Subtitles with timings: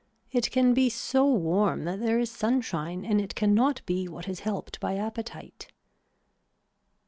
[0.31, 4.27] It can be so warm that there is sunshine and it can not be what
[4.27, 5.67] is helped by appetite.